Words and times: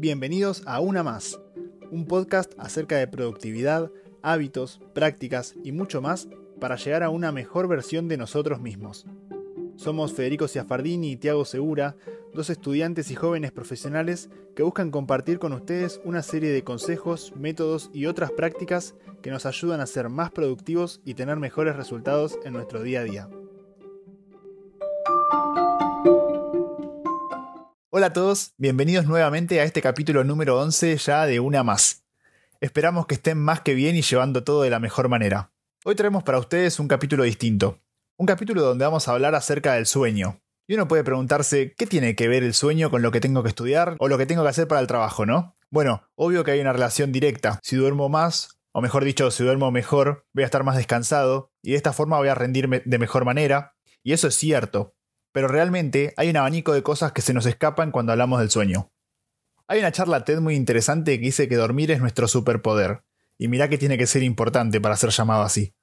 Bienvenidos 0.00 0.62
a 0.64 0.78
Una 0.78 1.02
Más, 1.02 1.40
un 1.90 2.06
podcast 2.06 2.52
acerca 2.56 2.98
de 2.98 3.08
productividad, 3.08 3.90
hábitos, 4.22 4.80
prácticas 4.94 5.56
y 5.64 5.72
mucho 5.72 6.00
más 6.00 6.28
para 6.60 6.76
llegar 6.76 7.02
a 7.02 7.10
una 7.10 7.32
mejor 7.32 7.66
versión 7.66 8.06
de 8.06 8.16
nosotros 8.16 8.60
mismos. 8.60 9.06
Somos 9.74 10.12
Federico 10.12 10.46
Ciafardini 10.46 11.10
y 11.10 11.16
Tiago 11.16 11.44
Segura, 11.44 11.96
dos 12.32 12.48
estudiantes 12.48 13.10
y 13.10 13.16
jóvenes 13.16 13.50
profesionales 13.50 14.30
que 14.54 14.62
buscan 14.62 14.92
compartir 14.92 15.40
con 15.40 15.52
ustedes 15.52 16.00
una 16.04 16.22
serie 16.22 16.52
de 16.52 16.62
consejos, 16.62 17.32
métodos 17.34 17.90
y 17.92 18.06
otras 18.06 18.30
prácticas 18.30 18.94
que 19.20 19.32
nos 19.32 19.46
ayudan 19.46 19.80
a 19.80 19.86
ser 19.86 20.10
más 20.10 20.30
productivos 20.30 21.00
y 21.04 21.14
tener 21.14 21.38
mejores 21.38 21.74
resultados 21.74 22.38
en 22.44 22.52
nuestro 22.52 22.84
día 22.84 23.00
a 23.00 23.04
día. 23.04 23.28
Hola 27.98 28.06
a 28.06 28.12
todos, 28.12 28.54
bienvenidos 28.58 29.06
nuevamente 29.06 29.60
a 29.60 29.64
este 29.64 29.82
capítulo 29.82 30.22
número 30.22 30.56
11 30.60 30.98
ya 30.98 31.26
de 31.26 31.40
Una 31.40 31.64
Más. 31.64 32.04
Esperamos 32.60 33.08
que 33.08 33.16
estén 33.16 33.38
más 33.38 33.62
que 33.62 33.74
bien 33.74 33.96
y 33.96 34.02
llevando 34.02 34.44
todo 34.44 34.62
de 34.62 34.70
la 34.70 34.78
mejor 34.78 35.08
manera. 35.08 35.50
Hoy 35.84 35.96
traemos 35.96 36.22
para 36.22 36.38
ustedes 36.38 36.78
un 36.78 36.86
capítulo 36.86 37.24
distinto, 37.24 37.80
un 38.16 38.26
capítulo 38.26 38.62
donde 38.62 38.84
vamos 38.84 39.08
a 39.08 39.10
hablar 39.10 39.34
acerca 39.34 39.72
del 39.74 39.86
sueño. 39.86 40.40
Y 40.68 40.74
uno 40.74 40.86
puede 40.86 41.02
preguntarse, 41.02 41.74
¿qué 41.76 41.88
tiene 41.88 42.14
que 42.14 42.28
ver 42.28 42.44
el 42.44 42.54
sueño 42.54 42.88
con 42.88 43.02
lo 43.02 43.10
que 43.10 43.18
tengo 43.18 43.42
que 43.42 43.48
estudiar 43.48 43.96
o 43.98 44.06
lo 44.06 44.16
que 44.16 44.26
tengo 44.26 44.44
que 44.44 44.50
hacer 44.50 44.68
para 44.68 44.80
el 44.80 44.86
trabajo, 44.86 45.26
no? 45.26 45.56
Bueno, 45.68 46.04
obvio 46.14 46.44
que 46.44 46.52
hay 46.52 46.60
una 46.60 46.72
relación 46.72 47.10
directa. 47.10 47.58
Si 47.64 47.74
duermo 47.74 48.08
más, 48.08 48.60
o 48.70 48.80
mejor 48.80 49.02
dicho, 49.02 49.28
si 49.32 49.42
duermo 49.42 49.72
mejor, 49.72 50.24
voy 50.32 50.44
a 50.44 50.46
estar 50.46 50.62
más 50.62 50.76
descansado 50.76 51.50
y 51.64 51.72
de 51.72 51.76
esta 51.78 51.92
forma 51.92 52.18
voy 52.18 52.28
a 52.28 52.36
rendirme 52.36 52.80
de 52.84 52.98
mejor 52.98 53.24
manera. 53.24 53.74
Y 54.04 54.12
eso 54.12 54.28
es 54.28 54.36
cierto. 54.36 54.94
Pero 55.38 55.46
realmente 55.46 56.14
hay 56.16 56.30
un 56.30 56.36
abanico 56.36 56.72
de 56.72 56.82
cosas 56.82 57.12
que 57.12 57.22
se 57.22 57.32
nos 57.32 57.46
escapan 57.46 57.92
cuando 57.92 58.10
hablamos 58.10 58.40
del 58.40 58.50
sueño. 58.50 58.90
Hay 59.68 59.78
una 59.78 59.92
charla 59.92 60.24
TED 60.24 60.40
muy 60.40 60.56
interesante 60.56 61.16
que 61.16 61.26
dice 61.26 61.46
que 61.46 61.54
dormir 61.54 61.92
es 61.92 62.00
nuestro 62.00 62.26
superpoder. 62.26 63.04
Y 63.38 63.46
mirá 63.46 63.68
que 63.68 63.78
tiene 63.78 63.96
que 63.96 64.08
ser 64.08 64.24
importante 64.24 64.80
para 64.80 64.96
ser 64.96 65.10
llamado 65.10 65.42
así. 65.42 65.76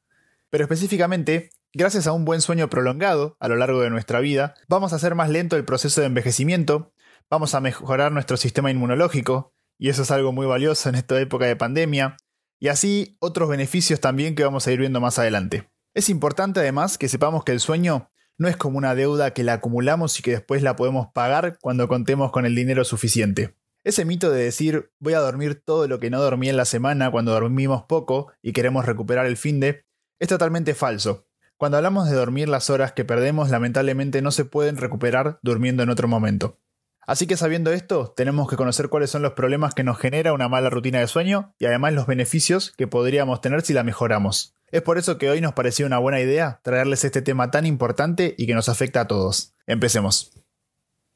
Pero 0.49 0.65
específicamente, 0.65 1.51
gracias 1.73 2.05
a 2.05 2.11
un 2.11 2.25
buen 2.25 2.41
sueño 2.41 2.69
prolongado 2.69 3.37
a 3.39 3.47
lo 3.47 3.55
largo 3.55 3.79
de 3.79 3.89
nuestra 3.89 4.19
vida, 4.19 4.55
vamos 4.67 4.91
a 4.91 4.97
hacer 4.97 5.15
más 5.15 5.29
lento 5.29 5.55
el 5.55 5.63
proceso 5.63 6.01
de 6.01 6.07
envejecimiento, 6.07 6.91
vamos 7.29 7.55
a 7.55 7.61
mejorar 7.61 8.11
nuestro 8.11 8.35
sistema 8.35 8.71
inmunológico, 8.71 9.53
y 9.77 9.87
eso 9.87 10.01
es 10.01 10.11
algo 10.11 10.33
muy 10.33 10.47
valioso 10.47 10.89
en 10.89 10.95
esta 10.95 11.17
época 11.17 11.45
de 11.45 11.55
pandemia, 11.55 12.17
y 12.59 12.67
así 12.67 13.15
otros 13.21 13.47
beneficios 13.47 14.01
también 14.01 14.35
que 14.35 14.43
vamos 14.43 14.67
a 14.67 14.73
ir 14.73 14.79
viendo 14.79 14.99
más 14.99 15.17
adelante. 15.17 15.71
Es 15.93 16.09
importante 16.09 16.59
además 16.59 16.97
que 16.97 17.07
sepamos 17.07 17.45
que 17.45 17.53
el 17.53 17.61
sueño 17.61 18.11
no 18.37 18.47
es 18.47 18.57
como 18.57 18.77
una 18.77 18.95
deuda 18.95 19.31
que 19.31 19.43
la 19.43 19.53
acumulamos 19.53 20.19
y 20.19 20.23
que 20.23 20.31
después 20.31 20.61
la 20.61 20.75
podemos 20.75 21.07
pagar 21.13 21.57
cuando 21.61 21.87
contemos 21.87 22.31
con 22.31 22.45
el 22.45 22.55
dinero 22.55 22.83
suficiente. 22.83 23.55
Ese 23.83 24.03
mito 24.03 24.31
de 24.31 24.43
decir 24.43 24.91
voy 24.99 25.13
a 25.13 25.19
dormir 25.19 25.61
todo 25.63 25.87
lo 25.87 25.99
que 25.99 26.09
no 26.09 26.19
dormí 26.19 26.49
en 26.49 26.57
la 26.57 26.65
semana 26.65 27.11
cuando 27.11 27.33
dormimos 27.33 27.83
poco 27.83 28.31
y 28.41 28.51
queremos 28.51 28.85
recuperar 28.85 29.25
el 29.27 29.37
fin 29.37 29.59
de 29.59 29.85
es 30.19 30.27
totalmente 30.27 30.73
falso. 30.73 31.27
Cuando 31.57 31.77
hablamos 31.77 32.09
de 32.09 32.15
dormir 32.15 32.49
las 32.49 32.69
horas 32.69 32.93
que 32.93 33.05
perdemos, 33.05 33.49
lamentablemente 33.49 34.21
no 34.21 34.31
se 34.31 34.43
pueden 34.43 34.77
recuperar 34.77 35.39
durmiendo 35.41 35.83
en 35.83 35.89
otro 35.89 36.07
momento. 36.07 36.59
Así 37.07 37.27
que 37.27 37.37
sabiendo 37.37 37.71
esto, 37.71 38.13
tenemos 38.15 38.49
que 38.49 38.55
conocer 38.55 38.89
cuáles 38.89 39.11
son 39.11 39.21
los 39.21 39.33
problemas 39.33 39.75
que 39.75 39.83
nos 39.83 39.99
genera 39.99 40.33
una 40.33 40.49
mala 40.49 40.71
rutina 40.71 40.99
de 40.99 41.07
sueño 41.07 41.53
y 41.59 41.65
además 41.65 41.93
los 41.93 42.07
beneficios 42.07 42.73
que 42.77 42.87
podríamos 42.87 43.41
tener 43.41 43.61
si 43.61 43.73
la 43.73 43.83
mejoramos. 43.83 44.55
Es 44.75 44.81
por 44.81 44.97
eso 44.97 45.17
que 45.17 45.29
hoy 45.29 45.41
nos 45.41 45.53
pareció 45.53 45.85
una 45.85 45.99
buena 45.99 46.19
idea 46.19 46.59
traerles 46.63 47.03
este 47.03 47.21
tema 47.21 47.49
tan 47.49 47.65
importante 47.65 48.35
y 48.37 48.45
que 48.45 48.53
nos 48.53 48.69
afecta 48.69 49.01
a 49.01 49.07
todos. 49.07 49.55
Empecemos. 49.67 50.31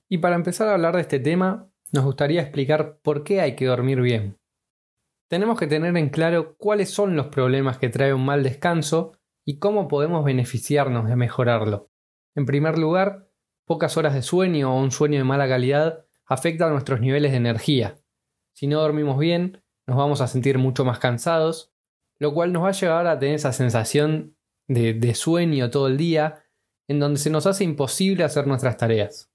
Y 0.08 0.20
para 0.20 0.36
empezar 0.36 0.70
a 0.70 0.74
hablar 0.74 0.96
de 0.96 1.02
este 1.02 1.20
tema, 1.20 1.70
nos 1.92 2.06
gustaría 2.06 2.42
explicar 2.42 3.00
por 3.02 3.24
qué 3.24 3.42
hay 3.42 3.56
que 3.56 3.66
dormir 3.66 4.02
bien 4.02 4.40
tenemos 5.30 5.60
que 5.60 5.68
tener 5.68 5.96
en 5.96 6.10
claro 6.10 6.56
cuáles 6.58 6.90
son 6.90 7.16
los 7.16 7.28
problemas 7.28 7.78
que 7.78 7.90
trae 7.90 8.14
un 8.14 8.26
mal 8.26 8.42
descanso 8.44 9.14
y 9.46 9.60
cómo 9.60 9.88
podemos 9.88 10.26
beneficiarnos 10.26 11.08
de 11.08 11.16
mejorarlo. 11.16 11.92
En 12.36 12.48
primer 12.48 12.80
lugar, 12.80 13.30
pocas 13.64 13.96
horas 13.96 14.16
de 14.16 14.24
sueño 14.24 14.74
o 14.74 14.82
un 14.82 14.90
sueño 14.90 15.20
de 15.20 15.24
mala 15.24 15.48
calidad 15.48 16.06
afectan 16.26 16.72
nuestros 16.72 17.00
niveles 17.00 17.32
de 17.32 17.38
energía. 17.38 18.00
Si 18.54 18.66
no 18.66 18.82
dormimos 18.82 19.20
bien, 19.20 19.64
nos 19.86 19.98
vamos 19.98 20.20
a 20.22 20.28
sentir 20.28 20.58
mucho 20.58 20.84
más 20.84 20.98
cansados, 20.98 21.72
lo 22.20 22.34
cual 22.34 22.54
nos 22.54 22.64
va 22.64 22.70
a 22.70 22.74
llevar 22.74 23.08
a 23.08 23.18
tener 23.18 23.36
esa 23.36 23.54
sensación 23.54 24.36
de, 24.68 24.94
de 24.94 25.16
sueño 25.16 25.70
todo 25.70 25.88
el 25.88 25.98
día, 25.98 26.44
en 26.88 27.00
donde 27.00 27.20
se 27.20 27.30
nos 27.30 27.46
hace 27.46 27.64
imposible 27.64 28.24
hacer 28.24 28.46
nuestras 28.46 28.78
tareas. 28.78 29.32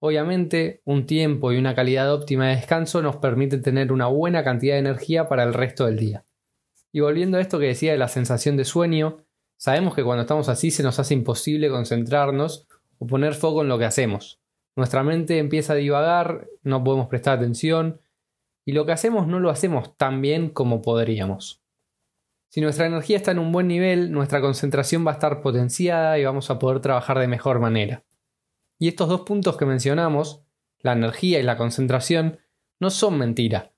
Obviamente, 0.00 0.80
un 0.84 1.06
tiempo 1.06 1.52
y 1.52 1.58
una 1.58 1.74
calidad 1.74 2.12
óptima 2.12 2.48
de 2.48 2.56
descanso 2.56 3.02
nos 3.02 3.16
permite 3.16 3.58
tener 3.58 3.90
una 3.90 4.06
buena 4.06 4.44
cantidad 4.44 4.74
de 4.74 4.80
energía 4.80 5.28
para 5.28 5.42
el 5.42 5.52
resto 5.52 5.86
del 5.86 5.98
día. 5.98 6.24
Y 6.92 7.00
volviendo 7.00 7.36
a 7.36 7.40
esto 7.40 7.58
que 7.58 7.66
decía 7.66 7.92
de 7.92 7.98
la 7.98 8.08
sensación 8.08 8.56
de 8.56 8.64
sueño, 8.64 9.24
sabemos 9.56 9.94
que 9.94 10.04
cuando 10.04 10.22
estamos 10.22 10.48
así 10.48 10.70
se 10.70 10.84
nos 10.84 10.98
hace 10.98 11.14
imposible 11.14 11.68
concentrarnos 11.68 12.68
o 12.98 13.06
poner 13.06 13.34
foco 13.34 13.62
en 13.62 13.68
lo 13.68 13.78
que 13.78 13.84
hacemos. 13.84 14.40
Nuestra 14.76 15.02
mente 15.02 15.38
empieza 15.38 15.72
a 15.72 15.76
divagar, 15.76 16.46
no 16.62 16.84
podemos 16.84 17.08
prestar 17.08 17.38
atención 17.38 18.00
y 18.64 18.72
lo 18.72 18.86
que 18.86 18.92
hacemos 18.92 19.26
no 19.26 19.40
lo 19.40 19.50
hacemos 19.50 19.96
tan 19.96 20.20
bien 20.20 20.50
como 20.50 20.80
podríamos. 20.82 21.62
Si 22.50 22.62
nuestra 22.62 22.86
energía 22.86 23.18
está 23.18 23.32
en 23.32 23.38
un 23.38 23.52
buen 23.52 23.68
nivel, 23.68 24.10
nuestra 24.10 24.40
concentración 24.40 25.06
va 25.06 25.10
a 25.10 25.14
estar 25.14 25.42
potenciada 25.42 26.18
y 26.18 26.24
vamos 26.24 26.50
a 26.50 26.58
poder 26.58 26.80
trabajar 26.80 27.18
de 27.18 27.28
mejor 27.28 27.60
manera. 27.60 28.04
Y 28.78 28.88
estos 28.88 29.08
dos 29.08 29.22
puntos 29.22 29.56
que 29.56 29.66
mencionamos, 29.66 30.44
la 30.78 30.92
energía 30.92 31.40
y 31.40 31.42
la 31.42 31.58
concentración, 31.58 32.38
no 32.80 32.90
son 32.90 33.18
mentira, 33.18 33.72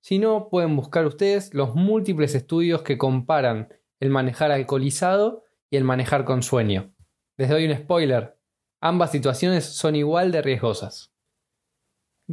sino 0.00 0.48
pueden 0.48 0.74
buscar 0.74 1.06
ustedes 1.06 1.54
los 1.54 1.74
múltiples 1.74 2.34
estudios 2.34 2.82
que 2.82 2.98
comparan 2.98 3.68
el 4.00 4.10
manejar 4.10 4.50
alcoholizado 4.50 5.44
y 5.70 5.76
el 5.76 5.84
manejar 5.84 6.24
con 6.24 6.42
sueño. 6.42 6.92
Les 7.36 7.48
doy 7.48 7.66
un 7.66 7.76
spoiler, 7.76 8.36
ambas 8.80 9.12
situaciones 9.12 9.64
son 9.64 9.94
igual 9.94 10.32
de 10.32 10.42
riesgosas. 10.42 11.12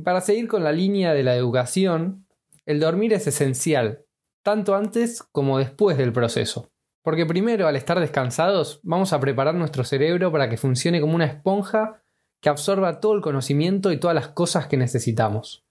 Para 0.03 0.22
seguir 0.22 0.47
con 0.47 0.63
la 0.63 0.72
línea 0.72 1.13
de 1.13 1.23
la 1.23 1.35
educación, 1.35 2.28
el 2.66 2.79
dormir 2.79 3.13
es 3.13 3.28
esencial, 3.28 4.04
tanto 4.45 4.75
antes 4.75 5.23
como 5.31 5.57
después 5.57 5.97
del 5.97 6.13
proceso. 6.13 6.69
Porque 7.01 7.25
primero, 7.25 7.67
al 7.67 7.75
estar 7.75 8.00
descansados, 8.00 8.79
vamos 8.83 9.11
a 9.11 9.19
preparar 9.19 9.56
nuestro 9.56 9.83
cerebro 9.83 10.31
para 10.31 10.50
que 10.50 10.57
funcione 10.57 11.01
como 11.01 11.16
una 11.16 11.25
esponja 11.25 12.03
que 12.41 12.50
absorba 12.50 13.00
todo 13.00 13.16
el 13.16 13.22
conocimiento 13.22 13.91
y 13.91 14.00
todas 14.00 14.13
las 14.13 14.28
cosas 14.28 14.67
que 14.67 14.78
necesitamos. 14.78 15.66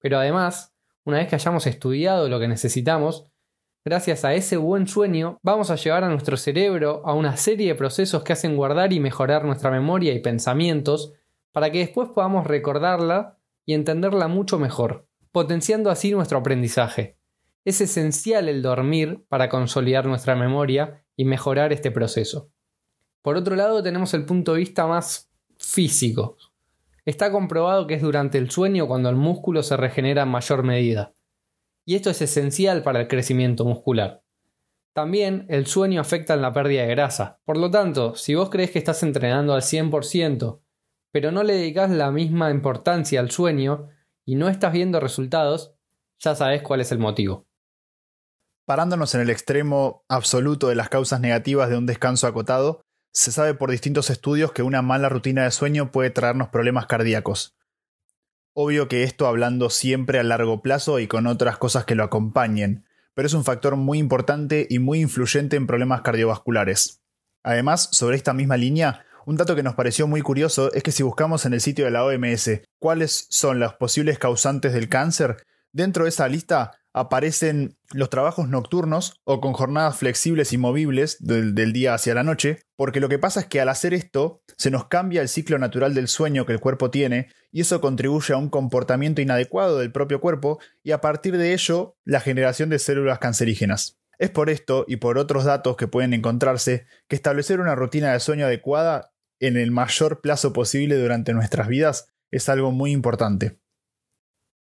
Pero 0.00 0.18
además, 0.18 0.74
una 1.04 1.18
vez 1.18 1.28
que 1.28 1.36
hayamos 1.36 1.68
estudiado 1.68 2.28
lo 2.28 2.40
que 2.40 2.48
necesitamos, 2.48 3.30
gracias 3.84 4.24
a 4.24 4.34
ese 4.34 4.56
buen 4.56 4.88
sueño, 4.88 5.38
vamos 5.44 5.70
a 5.70 5.76
llevar 5.76 6.02
a 6.02 6.08
nuestro 6.08 6.36
cerebro 6.36 7.02
a 7.04 7.14
una 7.14 7.36
serie 7.36 7.68
de 7.68 7.74
procesos 7.76 8.24
que 8.24 8.32
hacen 8.32 8.56
guardar 8.56 8.92
y 8.92 8.98
mejorar 8.98 9.44
nuestra 9.44 9.70
memoria 9.70 10.12
y 10.12 10.18
pensamientos 10.18 11.12
para 11.52 11.70
que 11.70 11.78
después 11.78 12.08
podamos 12.08 12.44
recordarla 12.44 13.38
y 13.64 13.74
entenderla 13.74 14.26
mucho 14.26 14.58
mejor, 14.58 15.06
potenciando 15.30 15.90
así 15.90 16.10
nuestro 16.10 16.38
aprendizaje. 16.38 17.15
Es 17.66 17.80
esencial 17.80 18.48
el 18.48 18.62
dormir 18.62 19.26
para 19.28 19.48
consolidar 19.48 20.06
nuestra 20.06 20.36
memoria 20.36 21.04
y 21.16 21.24
mejorar 21.24 21.72
este 21.72 21.90
proceso. 21.90 22.52
Por 23.22 23.36
otro 23.36 23.56
lado, 23.56 23.82
tenemos 23.82 24.14
el 24.14 24.24
punto 24.24 24.52
de 24.52 24.60
vista 24.60 24.86
más 24.86 25.32
físico. 25.58 26.36
Está 27.04 27.32
comprobado 27.32 27.88
que 27.88 27.94
es 27.94 28.02
durante 28.02 28.38
el 28.38 28.52
sueño 28.52 28.86
cuando 28.86 29.08
el 29.08 29.16
músculo 29.16 29.64
se 29.64 29.76
regenera 29.76 30.22
en 30.22 30.28
mayor 30.28 30.62
medida. 30.62 31.12
Y 31.84 31.96
esto 31.96 32.08
es 32.08 32.22
esencial 32.22 32.84
para 32.84 33.00
el 33.00 33.08
crecimiento 33.08 33.64
muscular. 33.64 34.22
También 34.92 35.44
el 35.48 35.66
sueño 35.66 36.00
afecta 36.00 36.34
en 36.34 36.42
la 36.42 36.52
pérdida 36.52 36.82
de 36.82 36.94
grasa. 36.94 37.40
Por 37.44 37.56
lo 37.56 37.68
tanto, 37.68 38.14
si 38.14 38.36
vos 38.36 38.48
crees 38.48 38.70
que 38.70 38.78
estás 38.78 39.02
entrenando 39.02 39.54
al 39.54 39.62
100%, 39.62 40.60
pero 41.10 41.32
no 41.32 41.42
le 41.42 41.54
dedicas 41.54 41.90
la 41.90 42.12
misma 42.12 42.52
importancia 42.52 43.18
al 43.18 43.32
sueño 43.32 43.88
y 44.24 44.36
no 44.36 44.48
estás 44.48 44.72
viendo 44.72 45.00
resultados, 45.00 45.74
ya 46.20 46.36
sabes 46.36 46.62
cuál 46.62 46.80
es 46.80 46.92
el 46.92 47.00
motivo. 47.00 47.45
Parándonos 48.66 49.14
en 49.14 49.20
el 49.20 49.30
extremo 49.30 50.04
absoluto 50.08 50.66
de 50.68 50.74
las 50.74 50.88
causas 50.88 51.20
negativas 51.20 51.70
de 51.70 51.78
un 51.78 51.86
descanso 51.86 52.26
acotado, 52.26 52.82
se 53.12 53.30
sabe 53.30 53.54
por 53.54 53.70
distintos 53.70 54.10
estudios 54.10 54.50
que 54.50 54.64
una 54.64 54.82
mala 54.82 55.08
rutina 55.08 55.44
de 55.44 55.52
sueño 55.52 55.92
puede 55.92 56.10
traernos 56.10 56.48
problemas 56.48 56.86
cardíacos. 56.86 57.56
Obvio 58.54 58.88
que 58.88 59.04
esto 59.04 59.28
hablando 59.28 59.70
siempre 59.70 60.18
a 60.18 60.24
largo 60.24 60.62
plazo 60.62 60.98
y 60.98 61.06
con 61.06 61.28
otras 61.28 61.58
cosas 61.58 61.84
que 61.84 61.94
lo 61.94 62.02
acompañen, 62.02 62.84
pero 63.14 63.26
es 63.26 63.34
un 63.34 63.44
factor 63.44 63.76
muy 63.76 63.98
importante 63.98 64.66
y 64.68 64.80
muy 64.80 65.00
influyente 65.00 65.54
en 65.54 65.68
problemas 65.68 66.02
cardiovasculares. 66.02 67.02
Además, 67.44 67.88
sobre 67.92 68.16
esta 68.16 68.32
misma 68.32 68.56
línea, 68.56 69.06
un 69.26 69.36
dato 69.36 69.54
que 69.54 69.62
nos 69.62 69.76
pareció 69.76 70.08
muy 70.08 70.22
curioso 70.22 70.72
es 70.72 70.82
que 70.82 70.90
si 70.90 71.04
buscamos 71.04 71.46
en 71.46 71.54
el 71.54 71.60
sitio 71.60 71.84
de 71.84 71.92
la 71.92 72.04
OMS 72.04 72.62
cuáles 72.80 73.28
son 73.30 73.60
los 73.60 73.74
posibles 73.74 74.18
causantes 74.18 74.72
del 74.72 74.88
cáncer, 74.88 75.36
dentro 75.72 76.04
de 76.04 76.10
esa 76.10 76.26
lista 76.26 76.72
aparecen 76.96 77.76
los 77.92 78.08
trabajos 78.08 78.48
nocturnos 78.48 79.20
o 79.24 79.42
con 79.42 79.52
jornadas 79.52 79.98
flexibles 79.98 80.54
y 80.54 80.58
movibles 80.58 81.18
del, 81.20 81.54
día 81.74 81.92
hacia 81.92 82.14
la 82.14 82.22
noche, 82.22 82.60
porque 82.74 83.00
lo 83.00 83.10
que 83.10 83.18
pasa 83.18 83.40
es 83.40 83.46
que 83.46 83.60
al 83.60 83.68
hacer 83.68 83.92
esto 83.92 84.40
se 84.56 84.70
nos 84.70 84.86
cambia 84.86 85.20
el 85.20 85.28
ciclo 85.28 85.58
natural 85.58 85.92
del 85.92 86.08
sueño 86.08 86.46
que 86.46 86.54
el 86.54 86.60
cuerpo 86.60 86.90
tiene 86.90 87.28
y 87.52 87.60
eso 87.60 87.82
contribuye 87.82 88.32
a 88.32 88.38
un 88.38 88.48
comportamiento 88.48 89.20
inadecuado 89.20 89.78
del 89.78 89.92
propio 89.92 90.22
cuerpo 90.22 90.58
y 90.82 90.92
a 90.92 91.02
partir 91.02 91.36
de 91.36 91.52
ello 91.52 91.98
la 92.06 92.20
generación 92.20 92.70
de 92.70 92.78
células 92.78 93.18
cancerígenas. 93.18 93.98
Es 94.18 94.30
por 94.30 94.48
esto 94.48 94.86
y 94.88 94.96
por 94.96 95.18
otros 95.18 95.44
datos 95.44 95.76
que 95.76 95.88
pueden 95.88 96.14
encontrarse 96.14 96.86
que 97.08 97.16
establecer 97.16 97.60
una 97.60 97.74
rutina 97.74 98.14
de 98.14 98.20
sueño 98.20 98.46
adecuada 98.46 99.12
en 99.38 99.58
el 99.58 99.70
mayor 99.70 100.22
plazo 100.22 100.54
posible 100.54 100.96
durante 100.96 101.34
nuestras 101.34 101.68
vidas 101.68 102.08
es 102.30 102.48
algo 102.48 102.72
muy 102.72 102.92
importante. 102.92 103.60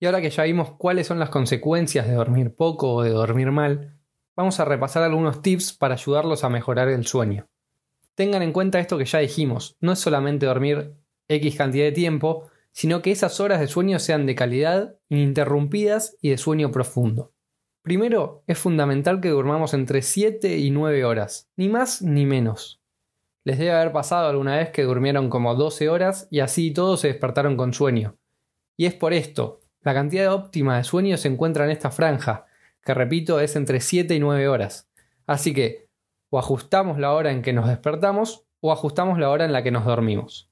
Y 0.04 0.06
ahora 0.06 0.20
que 0.20 0.28
ya 0.28 0.42
vimos 0.42 0.72
cuáles 0.72 1.06
son 1.06 1.18
las 1.18 1.30
consecuencias 1.30 2.06
de 2.06 2.12
dormir 2.12 2.54
poco 2.54 2.92
o 2.92 3.02
de 3.02 3.08
dormir 3.08 3.50
mal, 3.50 3.96
vamos 4.36 4.60
a 4.60 4.66
repasar 4.66 5.02
algunos 5.02 5.40
tips 5.40 5.72
para 5.72 5.94
ayudarlos 5.94 6.44
a 6.44 6.50
mejorar 6.50 6.90
el 6.90 7.06
sueño. 7.06 7.48
Tengan 8.14 8.42
en 8.42 8.52
cuenta 8.52 8.78
esto 8.78 8.98
que 8.98 9.06
ya 9.06 9.20
dijimos, 9.20 9.78
no 9.80 9.92
es 9.92 9.98
solamente 9.98 10.44
dormir 10.44 10.92
X 11.28 11.56
cantidad 11.56 11.86
de 11.86 11.92
tiempo, 11.92 12.50
sino 12.70 13.00
que 13.00 13.12
esas 13.12 13.40
horas 13.40 13.60
de 13.60 13.66
sueño 13.66 13.98
sean 13.98 14.26
de 14.26 14.34
calidad, 14.34 14.94
ininterrumpidas 15.08 16.18
y 16.20 16.28
de 16.28 16.36
sueño 16.36 16.70
profundo. 16.70 17.32
Primero, 17.80 18.42
es 18.46 18.58
fundamental 18.58 19.22
que 19.22 19.30
durmamos 19.30 19.72
entre 19.72 20.02
7 20.02 20.58
y 20.58 20.70
9 20.70 21.02
horas, 21.06 21.48
ni 21.56 21.70
más 21.70 22.02
ni 22.02 22.26
menos. 22.26 22.82
Les 23.42 23.58
debe 23.58 23.72
haber 23.72 23.92
pasado 23.92 24.28
alguna 24.28 24.58
vez 24.58 24.68
que 24.68 24.82
durmieron 24.82 25.30
como 25.30 25.54
12 25.54 25.88
horas 25.88 26.28
y 26.30 26.40
así 26.40 26.72
todos 26.72 27.00
se 27.00 27.08
despertaron 27.08 27.56
con 27.56 27.72
sueño. 27.72 28.18
Y 28.76 28.84
es 28.84 28.92
por 28.92 29.14
esto, 29.14 29.60
la 29.84 29.94
cantidad 29.94 30.32
óptima 30.32 30.78
de 30.78 30.84
sueño 30.84 31.16
se 31.18 31.28
encuentra 31.28 31.64
en 31.64 31.70
esta 31.70 31.90
franja, 31.90 32.46
que 32.82 32.94
repito 32.94 33.38
es 33.38 33.54
entre 33.54 33.80
7 33.80 34.14
y 34.14 34.18
9 34.18 34.48
horas. 34.48 34.88
Así 35.26 35.52
que 35.52 35.88
o 36.30 36.38
ajustamos 36.38 36.98
la 36.98 37.12
hora 37.12 37.30
en 37.30 37.42
que 37.42 37.52
nos 37.52 37.68
despertamos 37.68 38.44
o 38.60 38.72
ajustamos 38.72 39.18
la 39.18 39.30
hora 39.30 39.44
en 39.44 39.52
la 39.52 39.62
que 39.62 39.70
nos 39.70 39.84
dormimos. 39.84 40.50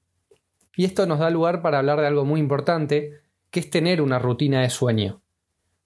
Y 0.77 0.85
esto 0.85 1.07
nos 1.07 1.19
da 1.19 1.29
lugar 1.29 1.61
para 1.61 1.79
hablar 1.79 1.99
de 1.99 2.07
algo 2.07 2.25
muy 2.25 2.39
importante, 2.39 3.21
que 3.49 3.59
es 3.59 3.69
tener 3.69 4.01
una 4.01 4.19
rutina 4.19 4.61
de 4.61 4.69
sueño. 4.69 5.21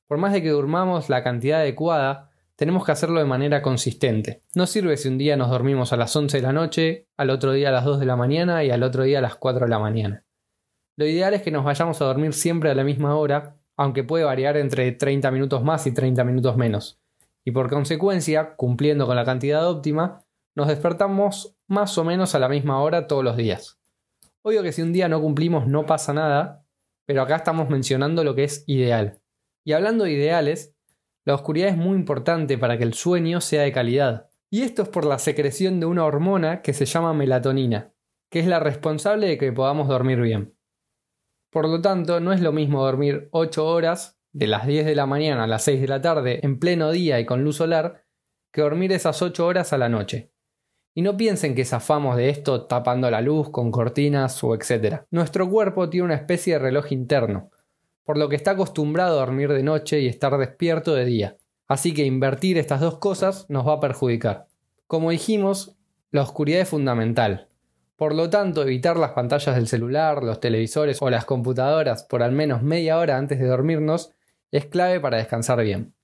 Por 0.08 0.18
más 0.18 0.34
de 0.34 0.44
que 0.44 0.50
durmamos 0.50 1.10
la 1.10 1.24
cantidad 1.24 1.62
adecuada, 1.62 2.30
tenemos 2.58 2.86
que 2.86 2.92
hacerlo 2.92 3.20
de 3.20 3.26
manera 3.26 3.62
consistente. 3.62 4.42
No 4.56 4.68
sirve 4.68 4.98
si 4.98 5.08
un 5.08 5.18
día 5.18 5.38
nos 5.38 5.50
dormimos 5.50 5.94
a 5.94 5.98
las 5.98 6.16
11 6.16 6.38
de 6.38 6.44
la 6.44 6.54
noche, 6.54 7.08
al 7.16 7.30
otro 7.30 7.54
día 7.54 7.70
a 7.70 7.72
las 7.72 7.86
2 7.86 8.00
de 8.00 8.06
la 8.06 8.18
mañana 8.18 8.64
y 8.64 8.72
al 8.72 8.84
otro 8.84 9.04
día 9.04 9.20
a 9.20 9.22
las 9.22 9.36
4 9.36 9.66
de 9.66 9.70
la 9.70 9.80
mañana. 9.80 10.24
Lo 10.98 11.06
ideal 11.06 11.36
es 11.36 11.44
que 11.44 11.52
nos 11.52 11.64
vayamos 11.64 12.02
a 12.02 12.06
dormir 12.06 12.34
siempre 12.34 12.72
a 12.72 12.76
la 12.76 12.84
misma 12.84 13.16
hora, 13.16 13.56
aunque 13.76 14.04
puede 14.04 14.24
variar 14.24 14.58
entre 14.58 14.92
30 14.92 15.30
minutos 15.30 15.64
más 15.64 15.86
y 15.86 15.94
30 15.94 16.24
minutos 16.24 16.58
menos. 16.58 17.00
Y 17.46 17.52
por 17.52 17.70
consecuencia, 17.70 18.56
cumpliendo 18.56 19.06
con 19.06 19.16
la 19.16 19.24
cantidad 19.24 19.70
óptima, 19.70 20.26
nos 20.56 20.68
despertamos 20.68 21.56
más 21.68 21.96
o 22.00 22.04
menos 22.04 22.34
a 22.34 22.40
la 22.40 22.50
misma 22.50 22.82
hora 22.82 23.06
todos 23.06 23.24
los 23.24 23.38
días. 23.38 23.80
Obvio 24.42 24.64
que 24.64 24.72
si 24.72 24.82
un 24.82 24.92
día 24.92 25.08
no 25.08 25.22
cumplimos 25.22 25.68
no 25.68 25.86
pasa 25.86 26.14
nada, 26.14 26.66
pero 27.06 27.22
acá 27.22 27.36
estamos 27.36 27.70
mencionando 27.70 28.24
lo 28.24 28.34
que 28.34 28.46
es 28.46 28.64
ideal. 28.66 29.22
Y 29.64 29.74
hablando 29.74 30.06
de 30.06 30.14
ideales, 30.14 30.76
la 31.26 31.36
oscuridad 31.36 31.70
es 31.70 31.78
muy 31.78 31.96
importante 31.96 32.58
para 32.58 32.80
que 32.80 32.86
el 32.86 32.96
sueño 32.96 33.40
sea 33.40 33.62
de 33.62 33.72
calidad. 33.72 34.32
Y 34.50 34.64
esto 34.64 34.82
es 34.82 34.90
por 34.90 35.06
la 35.06 35.20
secreción 35.20 35.80
de 35.80 35.86
una 35.86 36.06
hormona 36.06 36.64
que 36.64 36.74
se 36.74 36.86
llama 36.86 37.14
melatonina, 37.14 37.94
que 38.32 38.40
es 38.40 38.48
la 38.48 38.60
responsable 38.60 39.28
de 39.28 39.38
que 39.38 39.52
podamos 39.52 39.88
dormir 39.88 40.20
bien. 40.22 40.57
Por 41.50 41.68
lo 41.68 41.82
tanto, 41.82 42.20
no 42.20 42.34
es 42.34 42.42
lo 42.42 42.52
mismo 42.52 42.84
dormir 42.84 43.30
8 43.32 43.66
horas, 43.66 44.18
de 44.34 44.48
las 44.48 44.68
10 44.68 44.86
de 44.86 44.96
la 44.96 45.06
mañana 45.08 45.46
a 45.46 45.48
las 45.48 45.64
6 45.64 45.82
de 45.82 45.88
la 45.88 46.02
tarde, 46.02 46.40
en 46.44 46.60
pleno 46.60 46.92
día 46.92 47.20
y 47.20 47.26
con 47.26 47.44
luz 47.44 47.56
solar, 47.58 48.04
que 48.52 48.62
dormir 48.62 48.92
esas 48.92 49.22
8 49.22 49.46
horas 49.46 49.74
a 49.74 49.78
la 49.78 49.90
noche. 49.90 50.32
Y 50.94 51.02
no 51.02 51.18
piensen 51.18 51.56
que 51.56 51.66
zafamos 51.66 52.18
de 52.18 52.30
esto 52.30 52.66
tapando 52.66 53.10
la 53.10 53.22
luz 53.22 53.50
con 53.50 53.72
cortinas 53.72 54.44
o 54.44 54.56
etc. 54.56 55.04
Nuestro 55.12 55.50
cuerpo 55.50 55.90
tiene 55.90 56.06
una 56.06 56.16
especie 56.16 56.54
de 56.54 56.60
reloj 56.60 56.92
interno, 56.92 57.52
por 58.04 58.18
lo 58.18 58.30
que 58.30 58.36
está 58.36 58.52
acostumbrado 58.52 59.18
a 59.18 59.26
dormir 59.26 59.52
de 59.52 59.64
noche 59.64 60.02
y 60.02 60.08
estar 60.08 60.38
despierto 60.38 60.94
de 60.94 61.06
día. 61.06 61.38
Así 61.68 61.94
que 61.94 62.06
invertir 62.06 62.58
estas 62.58 62.82
dos 62.82 63.00
cosas 63.00 63.46
nos 63.50 63.68
va 63.68 63.74
a 63.74 63.80
perjudicar. 63.80 64.48
Como 64.88 65.12
dijimos, 65.12 65.76
la 66.12 66.22
oscuridad 66.22 66.62
es 66.62 66.70
fundamental, 66.70 67.47
por 67.98 68.14
lo 68.14 68.30
tanto, 68.30 68.62
evitar 68.62 68.96
las 68.98 69.12
pantallas 69.12 69.56
del 69.56 69.68
celular, 69.68 70.24
los 70.24 70.40
televisores 70.40 71.02
o 71.02 71.10
las 71.10 71.26
computadoras 71.26 72.04
por 72.04 72.22
al 72.22 72.32
menos 72.32 72.62
media 72.62 73.00
hora 73.00 73.18
antes 73.18 73.40
de 73.40 73.48
dormirnos 73.48 74.14
es 74.52 74.68
clave 74.68 75.00
para 75.00 75.18
descansar 75.18 75.64
bien. 75.64 75.96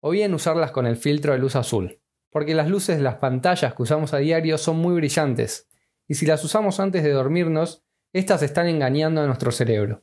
O 0.00 0.10
bien 0.10 0.34
usarlas 0.34 0.72
con 0.72 0.86
el 0.86 0.96
filtro 0.96 1.32
de 1.32 1.38
luz 1.38 1.56
azul, 1.56 2.00
porque 2.28 2.54
las 2.54 2.68
luces 2.68 2.98
de 2.98 3.02
las 3.02 3.16
pantallas 3.16 3.72
que 3.72 3.82
usamos 3.82 4.12
a 4.12 4.18
diario 4.18 4.58
son 4.58 4.76
muy 4.76 4.94
brillantes, 4.94 5.68
y 6.06 6.16
si 6.16 6.26
las 6.26 6.44
usamos 6.44 6.80
antes 6.80 7.02
de 7.02 7.12
dormirnos, 7.12 7.82
estas 8.12 8.42
están 8.42 8.68
engañando 8.68 9.22
a 9.22 9.26
nuestro 9.26 9.52
cerebro. 9.52 10.02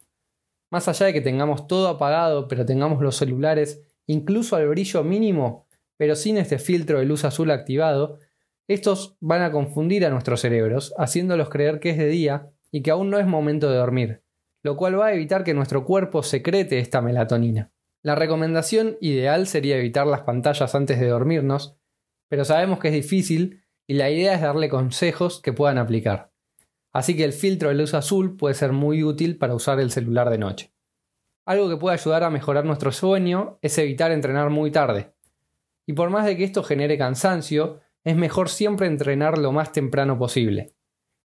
Más 0.71 0.87
allá 0.87 1.05
de 1.05 1.13
que 1.13 1.21
tengamos 1.21 1.67
todo 1.67 1.89
apagado, 1.89 2.47
pero 2.47 2.65
tengamos 2.65 2.99
los 3.03 3.15
celulares 3.17 3.83
incluso 4.07 4.55
al 4.55 4.67
brillo 4.67 5.03
mínimo, 5.03 5.67
pero 5.95 6.15
sin 6.15 6.37
este 6.37 6.57
filtro 6.57 6.97
de 6.97 7.05
luz 7.05 7.23
azul 7.23 7.51
activado, 7.51 8.17
estos 8.67 9.17
van 9.19 9.41
a 9.41 9.51
confundir 9.51 10.05
a 10.05 10.09
nuestros 10.09 10.41
cerebros, 10.41 10.93
haciéndolos 10.97 11.49
creer 11.49 11.79
que 11.79 11.91
es 11.91 11.97
de 11.97 12.07
día 12.07 12.49
y 12.71 12.81
que 12.81 12.91
aún 12.91 13.09
no 13.09 13.19
es 13.19 13.27
momento 13.27 13.69
de 13.69 13.77
dormir, 13.77 14.23
lo 14.61 14.77
cual 14.77 14.99
va 14.99 15.07
a 15.07 15.13
evitar 15.13 15.43
que 15.43 15.53
nuestro 15.53 15.85
cuerpo 15.85 16.23
secrete 16.23 16.79
esta 16.79 17.01
melatonina. 17.01 17.71
La 18.01 18.15
recomendación 18.15 18.97
ideal 18.99 19.47
sería 19.47 19.77
evitar 19.77 20.07
las 20.07 20.21
pantallas 20.21 20.75
antes 20.75 20.99
de 20.99 21.07
dormirnos, 21.07 21.77
pero 22.29 22.45
sabemos 22.45 22.79
que 22.79 22.89
es 22.89 22.93
difícil 22.93 23.63
y 23.87 23.93
la 23.93 24.09
idea 24.09 24.33
es 24.33 24.41
darle 24.41 24.69
consejos 24.69 25.41
que 25.41 25.53
puedan 25.53 25.77
aplicar. 25.77 26.31
Así 26.91 27.15
que 27.15 27.23
el 27.23 27.33
filtro 27.33 27.69
de 27.69 27.75
luz 27.75 27.93
azul 27.93 28.37
puede 28.37 28.55
ser 28.55 28.71
muy 28.71 29.03
útil 29.03 29.37
para 29.37 29.55
usar 29.55 29.79
el 29.79 29.91
celular 29.91 30.29
de 30.29 30.37
noche. 30.37 30.73
Algo 31.45 31.69
que 31.69 31.77
puede 31.77 31.95
ayudar 31.95 32.23
a 32.23 32.29
mejorar 32.29 32.65
nuestro 32.65 32.91
sueño 32.91 33.59
es 33.61 33.77
evitar 33.77 34.11
entrenar 34.11 34.49
muy 34.49 34.71
tarde. 34.71 35.13
Y 35.85 35.93
por 35.93 36.09
más 36.09 36.25
de 36.25 36.37
que 36.37 36.45
esto 36.45 36.63
genere 36.63 36.97
cansancio, 36.97 37.81
es 38.03 38.15
mejor 38.15 38.49
siempre 38.49 38.87
entrenar 38.87 39.37
lo 39.37 39.51
más 39.51 39.71
temprano 39.71 40.17
posible. 40.17 40.73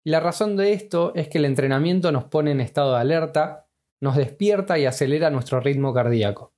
Y 0.04 0.10
la 0.10 0.20
razón 0.20 0.56
de 0.56 0.72
esto 0.72 1.12
es 1.14 1.28
que 1.28 1.38
el 1.38 1.44
entrenamiento 1.44 2.12
nos 2.12 2.24
pone 2.24 2.50
en 2.52 2.60
estado 2.60 2.94
de 2.94 3.00
alerta, 3.00 3.66
nos 4.00 4.16
despierta 4.16 4.78
y 4.78 4.86
acelera 4.86 5.30
nuestro 5.30 5.60
ritmo 5.60 5.92
cardíaco. 5.92 6.52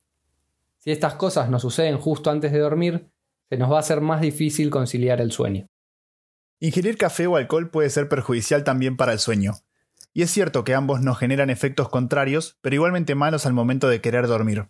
Si 0.78 0.90
estas 0.90 1.14
cosas 1.14 1.48
nos 1.48 1.62
suceden 1.62 1.98
justo 1.98 2.30
antes 2.30 2.52
de 2.52 2.58
dormir, 2.58 3.10
se 3.48 3.56
nos 3.56 3.70
va 3.70 3.76
a 3.76 3.80
hacer 3.80 4.00
más 4.00 4.20
difícil 4.20 4.70
conciliar 4.70 5.20
el 5.20 5.32
sueño. 5.32 5.66
Ingerir 6.60 6.98
café 6.98 7.26
o 7.26 7.36
alcohol 7.36 7.70
puede 7.70 7.88
ser 7.88 8.08
perjudicial 8.08 8.64
también 8.64 8.96
para 8.96 9.12
el 9.12 9.18
sueño. 9.18 9.52
Y 10.12 10.22
es 10.22 10.30
cierto 10.30 10.64
que 10.64 10.74
ambos 10.74 11.00
nos 11.00 11.18
generan 11.18 11.50
efectos 11.50 11.88
contrarios, 11.88 12.58
pero 12.60 12.74
igualmente 12.74 13.14
malos 13.14 13.46
al 13.46 13.52
momento 13.52 13.88
de 13.88 14.00
querer 14.00 14.26
dormir. 14.26 14.66